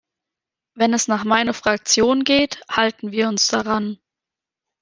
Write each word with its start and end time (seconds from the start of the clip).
Wenn 0.73 0.95
es 0.95 1.07
nach 1.07 1.25
meiner 1.25 1.53
Fraktion 1.53 2.23
geht, 2.23 2.63
halten 2.71 3.11
wir 3.11 3.27
uns 3.27 3.45
daran. 3.45 3.99